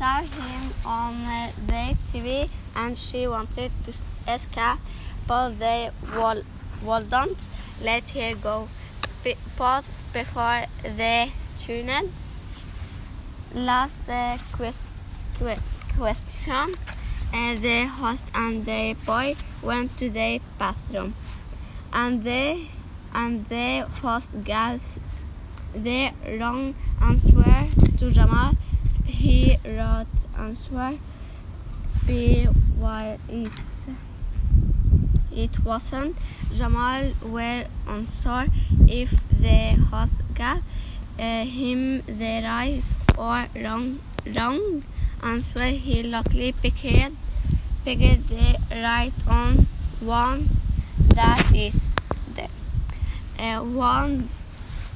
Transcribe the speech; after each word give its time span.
saw 0.00 0.22
him 0.22 0.72
on 0.86 1.12
the 1.66 1.94
TV 2.10 2.48
and 2.74 2.96
she 2.96 3.28
wanted 3.28 3.70
to 3.84 3.92
escape, 4.32 4.78
but 5.26 5.58
they 5.58 5.90
wouldn't 6.82 7.38
let 7.82 8.08
her 8.08 8.34
go. 8.34 8.68
But 9.58 9.84
before 10.14 10.64
they 10.96 11.32
tuned, 11.58 12.10
last 13.54 13.98
uh, 14.08 14.38
quest- 14.52 14.86
que- 15.38 15.58
question, 15.98 16.72
uh, 17.34 17.54
the 17.66 17.84
host 17.84 18.24
and 18.34 18.64
the 18.64 18.96
boy 19.04 19.36
went 19.60 19.98
to 19.98 20.08
the 20.08 20.40
bathroom, 20.58 21.14
and 21.92 22.24
the 22.24 22.66
and 23.12 23.46
the 23.50 23.86
host 24.00 24.30
gave 24.44 24.80
the 25.74 26.10
wrong 26.38 26.74
answer 27.02 27.66
to 27.98 28.10
Jamal. 28.10 28.54
He 29.10 29.58
wrote 29.64 30.06
answer 30.38 30.98
B 32.06 32.44
why 32.78 33.18
it 33.28 33.52
it 35.32 35.64
wasn't. 35.64 36.16
Jamal 36.54 37.12
were 37.22 37.64
answer 37.88 38.46
if 38.88 39.10
the 39.40 39.74
host 39.90 40.22
gave 40.34 40.62
uh, 41.18 41.44
him 41.44 42.02
the 42.06 42.42
right 42.44 42.82
or 43.18 43.46
wrong 43.62 44.00
wrong 44.26 44.84
answer. 45.22 45.66
He 45.66 46.02
luckily 46.02 46.52
picked 46.52 47.12
picked 47.84 48.28
the 48.28 48.56
right 48.70 49.12
on 49.28 49.66
one. 50.00 50.48
That 51.14 51.52
is 51.54 51.94
the 52.34 52.48
uh, 53.42 53.62
one 53.62 54.28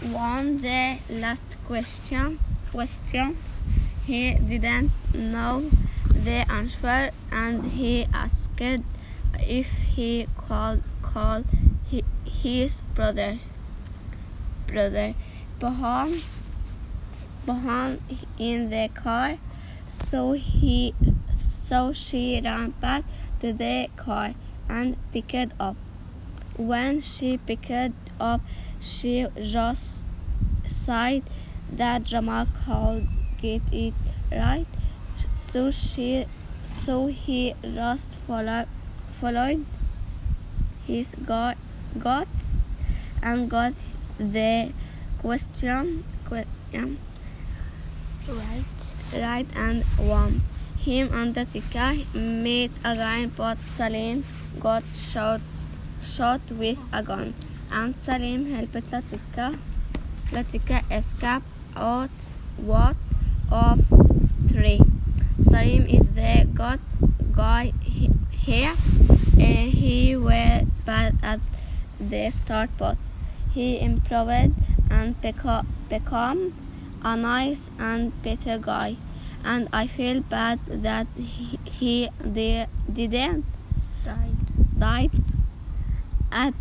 one 0.00 0.60
the 0.62 0.98
last 1.10 1.44
question 1.66 2.38
question 2.70 3.36
he 4.06 4.34
didn't 4.34 4.92
know 5.12 5.68
the 6.08 6.48
answer 6.50 7.10
and 7.32 7.72
he 7.72 8.06
asked 8.14 8.60
if 8.60 9.66
he 9.94 10.28
could 10.36 10.82
call 11.02 11.42
his 12.24 12.80
brother. 12.94 13.38
Brother 14.68 15.14
behind 15.58 16.22
behind 17.44 18.00
in 18.38 18.70
the 18.70 18.88
car 18.94 19.38
so 19.86 20.32
he 20.32 20.94
so 21.44 21.92
she 21.92 22.40
ran 22.44 22.70
back 22.80 23.04
to 23.40 23.52
the 23.52 23.88
car 23.96 24.34
and 24.68 24.96
picked 25.12 25.52
up. 25.58 25.76
When 26.56 27.00
she 27.00 27.38
picked 27.38 27.92
up 28.20 28.40
she 28.80 29.26
just 29.40 30.04
said 30.66 31.22
that 31.72 32.04
Jamal 32.04 32.46
could 32.64 33.08
get 33.40 33.62
it 33.72 33.94
right. 34.30 34.66
So 35.36 35.70
she, 35.70 36.26
so 36.66 37.06
he 37.06 37.54
just 37.62 38.08
followed, 38.26 38.68
followed 39.20 39.64
his 40.86 41.14
gut, 41.24 41.56
guts 41.98 42.62
and 43.22 43.50
got 43.50 43.72
the 44.18 44.72
question, 45.18 46.04
question 46.26 46.98
Right. 48.28 48.64
right 49.12 49.46
and 49.54 49.84
won. 49.98 50.42
Him 50.78 51.12
and 51.12 51.34
Tika 51.34 51.98
met 52.14 52.70
again, 52.84 53.32
but 53.36 53.58
Salim 53.58 54.24
got 54.60 54.84
shot, 54.94 55.40
shot 56.02 56.40
with 56.50 56.78
a 56.92 57.02
gun, 57.02 57.34
and 57.70 57.94
Salim 57.96 58.52
helped 58.52 58.72
Latika, 58.72 59.58
Latika 60.30 60.82
escape 60.90 61.42
out 61.76 62.10
what 62.56 62.96
of 63.56 63.80
three. 64.50 64.80
Salim 65.40 65.86
is 65.86 66.06
the 66.14 66.46
good 66.54 66.80
guy 67.32 67.72
here. 68.46 68.74
and 69.38 69.72
he 69.72 70.16
was 70.16 70.64
bad 70.84 71.16
at 71.22 71.40
the 71.98 72.30
start, 72.30 72.70
but 72.78 72.98
he 73.54 73.80
improved 73.80 74.54
and 74.90 75.20
become 75.88 76.40
a 77.02 77.16
nice 77.16 77.70
and 77.78 78.12
better 78.22 78.58
guy. 78.58 78.96
And 79.44 79.68
I 79.72 79.86
feel 79.86 80.20
bad 80.20 80.58
that 80.66 81.06
he, 81.16 81.58
he 81.64 82.10
di- 82.20 82.66
didn't 82.92 83.44
Died. 84.04 84.78
die 84.78 85.10
at 86.32 86.54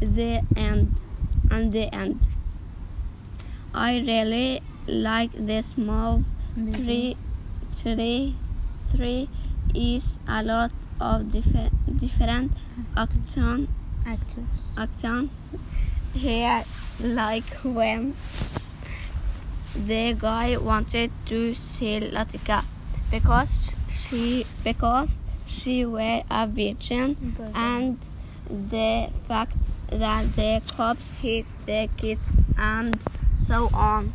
the 0.00 0.40
end. 0.56 0.96
And 1.50 1.72
the 1.72 1.86
end. 1.94 2.26
I 3.74 3.98
really 4.00 4.60
like 4.86 5.30
this 5.34 5.76
move. 5.76 6.24
Three, 6.54 7.16
three, 7.72 8.36
three 8.94 9.28
is 9.74 10.18
a 10.28 10.42
lot 10.42 10.72
of 11.00 11.32
differ- 11.32 11.70
different 11.98 12.52
mm-hmm. 12.52 12.98
action 12.98 13.68
Actors. 14.06 14.76
actions 14.76 15.48
here, 16.14 16.64
like 17.00 17.44
when 17.64 18.14
the 19.74 20.12
guy 20.12 20.56
wanted 20.58 21.10
to 21.26 21.54
sell 21.54 22.02
Latika 22.02 22.64
because 23.10 23.72
she 23.88 24.44
because 24.62 25.22
she 25.46 25.84
were 25.86 26.22
a 26.30 26.46
virgin 26.46 27.14
Virgin. 27.14 27.52
and 27.56 27.98
the 28.48 29.08
fact 29.26 29.56
that 29.88 30.36
the 30.36 30.60
cops 30.76 31.18
hit 31.20 31.46
the 31.66 31.88
kids 31.96 32.36
and 32.58 32.98
so 33.34 33.70
on. 33.72 34.12